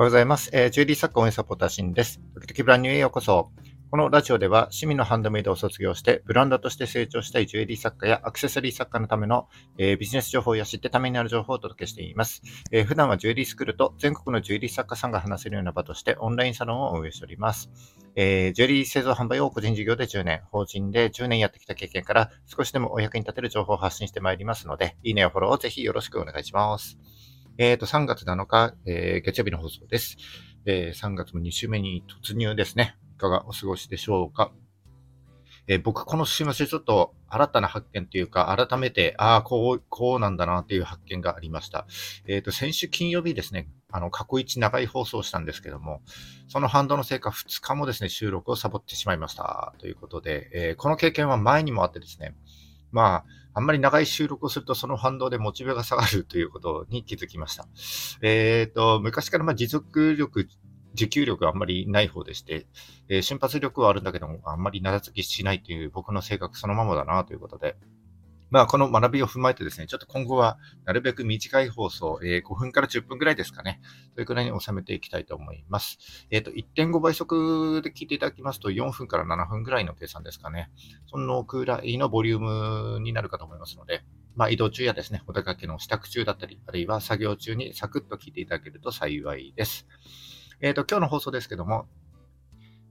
[0.00, 0.48] おはようございます。
[0.54, 2.22] えー、ジュエリー作家応援サポーターシンです。
[2.40, 3.50] 時々ブランニューへようこそ。
[3.90, 12.40] このラジオでは趣味のハンドメイドを卒業してブランドとして成長したいジュエリー作家やアクセサリー作家のための、えー、ビジネス情報や知ってためになる情報をお届けしています、
[12.70, 17.68] えー、普段はジュエリースクールと全国のジュエリー作家さんが話せるような場としてオンラインサロンを運営しております。
[18.16, 26.96] えー、ジュエリー製造販売を個人事業で10年、法人で10年やってきた経験から少しでもお役に立てる情報を発信してまいりますので、いいねやフォローをぜひよろしくお願いします。
[27.62, 30.16] えっ、と、3月7日、え月曜日の放送です。
[30.64, 32.96] えー、3月も2週目に突入ですね。
[33.16, 34.50] いかがお過ごしでしょうか？
[35.66, 41.86] えー、僕、この週末ちょっと新たな発見というか、改めて、ああ、こう、こうなんだなっていう発見がありました。
[42.26, 46.00] えっ、ー、と、先週金曜日ですね、あの、過去一長い放送をしたんですけども、
[46.48, 49.74] その反動のせいか2日もですね、収録をサボってしまいました。
[49.76, 52.34] ということで、えー、この経験は前にもあってですね、
[52.90, 57.66] まあ、あんまり長い収録をするとその反動でモチベが下がるということに気づきました。
[58.22, 60.48] えっ、ー、と、昔からま持続力、
[60.94, 62.66] 持久力はあんまりない方でして、
[63.08, 67.76] えー、瞬発力はあるんだけども、あんまり長続きしないという僕の性格そのままだなということで、
[68.50, 73.80] まあ、この学びを踏まえてですね、ちょっと今後はなるべく短い放送、えー、5分から10分ぐらいですかね。
[74.12, 75.98] それくらいに収めていきたいと思います。
[76.30, 80.70] えっ、ー、と、1.5倍速で聞いていただきますと、4分から7分ぐらいの計算ですかね。
[81.06, 84.02] そのくらいのボリュームになるかと思いますので、
[84.34, 89.86] まあ、移動中やですね、お出かけの支度中だったり、あるいは作業中にサクッと聞いていただけると幸いです。
[90.60, 91.86] えっ、ー、と、今日の放送ですけども、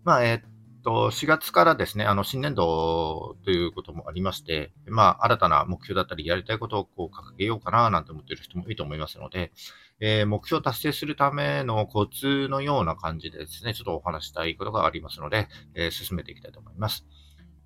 [0.03, 0.41] まあ、えっ、
[0.83, 9.51] と、4月からですね、あの、新年度ということもありまして、まあ、新たな目標だったり、やりたいことをこう掲げようかな、なんて思っている人もいいと思いますので、
[9.99, 17.05] えー、目標を達成するためのコツのような感じでですね、ちょっとお話したいことがありますので、えー、進めていきたいと思います。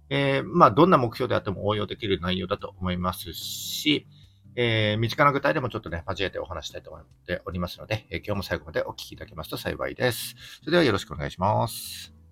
[0.10, 4.08] えー、まあ、どんな目標であっても応用できる内容だと思いますし、
[4.56, 10.36] え、身近な具体でもちょっとね、交えてお話したいと思っておりますので、え、今日も最後までお聞きいただけますと幸いです。
[10.60, 12.23] それではよろしくお願いします。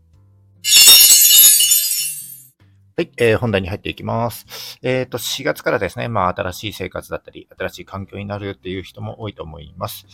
[3.01, 4.77] はい、えー、本題に入っていきます。
[4.83, 10.05] えっ、ー、と、4月からですね、まあ、新しい生活だったり、新しい環境になるっていう人も多いと思います。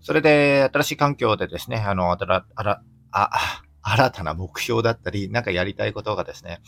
[0.00, 6.62] それで、新しい環境でですね、あの、あら、あら、あ、新たな目標だったり、なんかやりたいことがですね、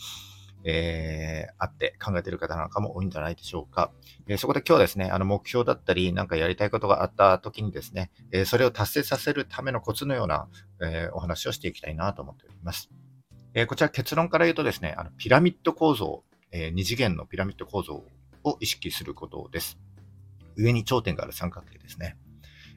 [0.63, 3.91] えー、あって考えてる方なんかも多いんじゃないでしょうか。
[4.27, 10.47] えー、そこで今日ですね、あの目標だったり、なんかやりたいことがあった時にですね、えー、それを達成させるためのコツのような、
[10.83, 12.91] えお話をしていきたいなと思っております。
[13.53, 18.03] えこちら結論から言うとですね、あのピラミッド構造、え二次元のピラミッド構造
[18.43, 19.77] を意識することです。
[20.55, 22.17] 上に頂点がある三角形ですね。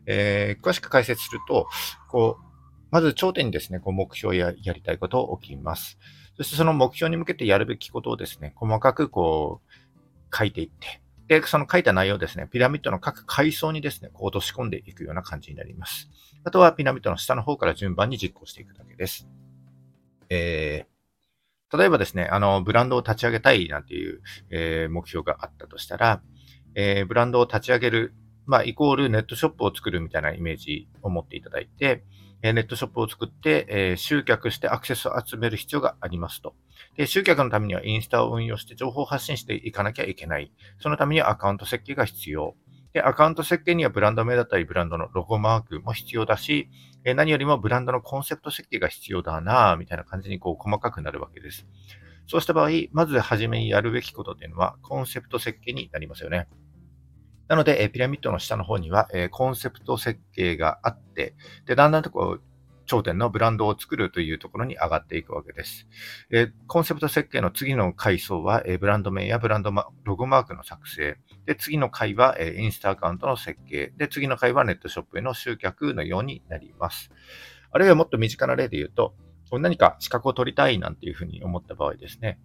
[0.07, 1.69] え詳しく解説すると、
[2.09, 2.47] こう、
[2.91, 5.99] まず頂点にですね、こう目標ややりたいことを置きます。
[6.37, 16.09] そしてその目標に向けてやるべきことをですね、細かくこう書いていって、で、その書いた内容をですね、ピラミッドの各階層にですね、こう落とし込んでいくような感じになります。
[16.45, 19.27] あとはピラミッドの下の方から順番に実行していくだけです。
[20.31, 26.23] えー、例えばですね、あの、ブランドを立ち上げたいなんていう、えー、目標があったとしたら、
[26.75, 28.15] えー、ブランドを立ち上げる、
[28.47, 32.05] まあ、イコールネットショップを作るみたいなイメージを持っていただいて、
[32.43, 36.55] えネットショップを作って、え集客してアクセスを集める必要がありますと。
[36.97, 40.53] で、集客のためにはインスタを運用して情報を発信していかなきゃいけない。
[40.79, 42.55] そのためにはアカウント設計が必要。
[42.97, 46.71] で、アカウント設計にはブランド名だったり、ブランドのロゴマークも必要だし、
[47.05, 51.67] え何よりもブランドのコンセプト設計が必要だなみたいな感じにこう細かくなるわけです。
[52.27, 56.49] そうした場合、まずはじめにやるべきことっていうのは、コンセプト設計になりますよね。
[57.49, 61.35] なので、ピラミッドの下の方には、コンセプト設計があって、
[61.67, 62.43] で、だんだんとこう、
[62.87, 65.87] 頂点のブランドを作るというところに上がっていくわけです。
[66.31, 69.71] えコンセプト設計の次の階層は、えブランド名やブランド
[70.05, 71.19] ロゴマークの作成。
[71.47, 73.93] で、次の階は、えインスタアカウントの設計。
[73.97, 77.11] で、次の階はネットショップへの集客のようになります。
[77.71, 79.15] あるいはもっと身近な例で言うと、
[79.53, 82.39] 何か資格を取りたいなんていうふうに思った場合ですね、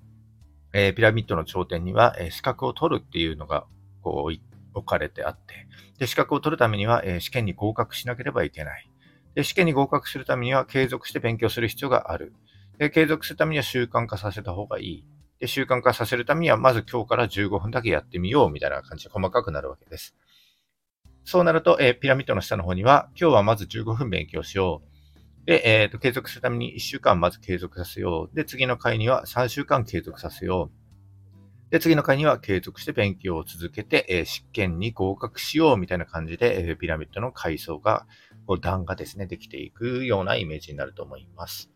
[0.74, 3.66] えー、ピラミッドの頂点には、えー、資格を取るっていうのが
[4.02, 5.68] こう置かれてあって、
[5.98, 8.90] で資格を取るためには、えー、試験に合格しなければいけない。
[9.34, 12.34] で、試験に合格するためには継続して勉強する必要がある。
[12.78, 15.06] で、継続するためには習慣化させた方がいい。
[15.42, 20.16] で、習慣化させるためには、まず今日から15分だけやってみようみたいな感じで細かくなるわけです。
[21.26, 24.84] そうなると、えー、ピラミッドの下の方には、今日はまず15分勉強しよ
[25.44, 25.46] う。
[25.48, 28.36] で、えっ、ー、と、継続するために1週間まず継続させよう。
[28.36, 31.72] で、次の回には3週間継続させよう。
[31.72, 38.06] で、次の回には継続して勉強を続けて、えー、試験に合格しようみたいな感じで、え、ピラミッドの階層が
[38.46, 41.72] こう段がですね、できていくようなイメージになると思います。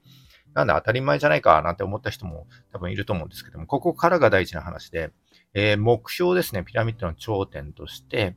[0.55, 5.11] なんで当たり前じゃないかなんて思った人も多分いると思うんですけども、ここからが大事な話で、
[5.53, 8.35] えー、目標ですね、ピラミッドの頂点として、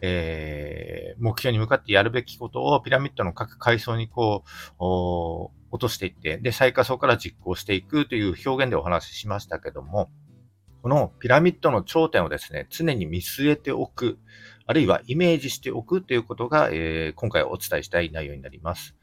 [0.00, 4.82] えー、目標に向かってやるべきことをピラミッドの各階層にこう、
[5.70, 10.10] 落としていって、で、最下層から実行していくという表現でお話ししましたけども、
[10.82, 14.18] このピラミッドの頂点をですね、常に見据えておく、
[14.66, 18.96] あるいはイメージしておくということが、えー、今回お伝えしたい内容になります。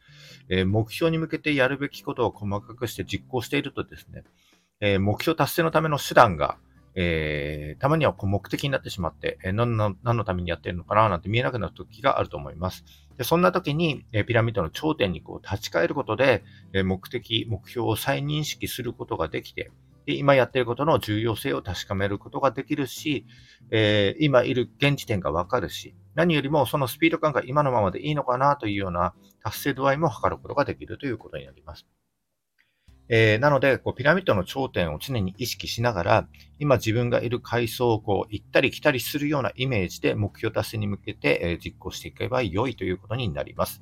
[0.50, 4.24] え、目標に向けてやるべきことを細かくして実行しているとですね、
[4.82, 6.58] え、目標達成のための手段が、
[6.96, 12.84] えー、たまにはこう目的になってしまって、え、何の何のためにやってるのかななんて見えなくなる時があると思います。
[13.18, 16.44] でそんな時に、え、ピラミッドの頂点にこう立ち返ることで、
[16.74, 19.72] え、目的、目標を再認識することができて、
[20.06, 23.28] で今やっていることの重要性を確かめることができるし、
[23.70, 31.86] えー、今いる現時点がわかるし、何よりもそのスピード感が今のままでいいのかなというような達成度合いも測ることができるということになります。
[33.08, 36.28] えー、なので、こうピラミッドの頂点を常に意識しながら、
[36.60, 43.82] 今自分がいる階層をこう行ったり来たりするようなイメージで目標達成に向けて、え、実行していけば良いということになります。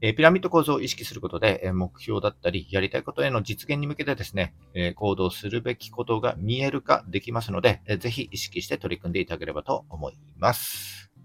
[0.00, 11.15] えピラミッド構造を意識することで、え目標だったり、やりたいことへの実現に向けてですね、え行動するべきことが見える化できますので、えぜひ意識して取り組んでいただければと思います。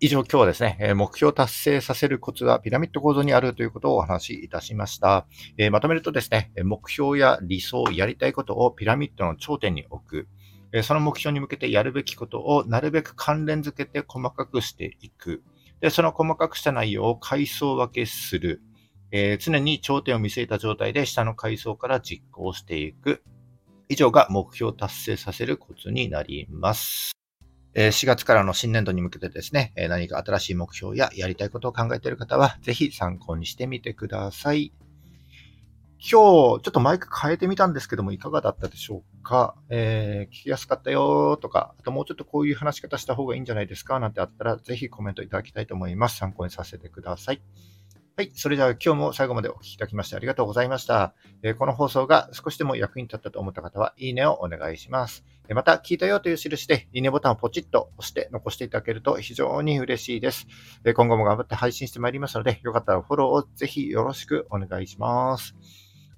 [0.00, 5.26] 以上、今日はですね、目標達成させるコツはピラミッド構造にあるということをお話しいたしました。
[5.58, 10.26] えまとめるとですね、目標や理想、やりたいことをピラミッドの頂点に置
[10.72, 10.82] く。
[10.82, 15.42] その目標に向けてやるべきことをなるべく関連付けて細かくしていく。
[15.82, 18.62] で、その細かくした内容を階層分けする。
[19.10, 23.22] えー、常に頂点を見据えた状態で下の階層から実行していく。
[23.90, 27.14] 以上が目標を達成させるコツになります。
[27.74, 34.72] 4月からの新年度に向けてですね、何か新しい目標ややりたいことを考えている方は、ぜひ参考にしてみてください。
[35.98, 39.56] 今日、ちょっとマイク変えてみたんですけども、いかがだったでしょうか？
[39.70, 43.98] えー、聞きやすかったよとか、あともうちょっとこういう話し方した方がいいんじゃないですか？
[43.98, 46.18] なんてあったら、ぜひコメントいただきたいと思います。
[46.18, 47.42] 参考にさせてください。
[48.16, 48.30] はい。
[48.32, 51.14] それでは今日も最後までお聞きいただきましてありがとうございました。
[51.42, 55.24] え、この放送が少しでも役に立ったと思った方は、いいねをお願いします。
[55.48, 60.46] また、聞いたよという印で、いいねボタンをポチッと押して残していただけると非常に嬉しいです。
[60.94, 65.56] 今後も頑張って配信してまいりますので、よかったらフォローをぜひよろしくお願いします。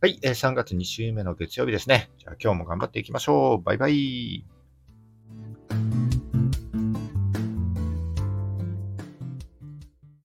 [0.02, 2.10] はい、3月2週目の月曜日ですね。
[2.18, 3.62] じゃあ今日も頑張っていきましょう。
[3.62, 4.55] バイバイ。